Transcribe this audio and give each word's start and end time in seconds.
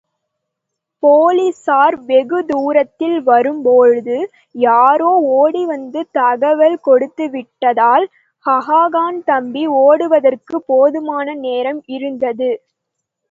போலிஸார் 1.03 1.97
வெகுதூரத்தில் 2.07 3.17
வரும்போழுது 3.23 4.15
யாரோ 4.61 5.09
ஓடிவந்து 5.35 6.01
தகவல் 6.11 6.77
கொடுத்துவிட்டதால், 6.87 8.07
ஹோகன்தப்பி 8.45 9.63
ஓடுவதற்குப் 9.83 10.67
போதுமான 10.67 11.27
நேரம் 11.45 11.83
இருந்தது. 11.97 12.49